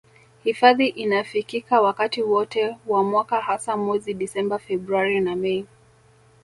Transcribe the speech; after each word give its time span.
Hifadhi 0.43 0.87
inafikika 0.87 1.81
wakati 1.81 2.21
wote 2.23 2.75
wa 2.87 3.03
mwaka 3.03 3.41
hasa 3.41 3.77
mwezi 3.77 4.13
disemba 4.13 4.59
februari 4.59 5.19
na 5.19 5.35
mei 5.35 5.65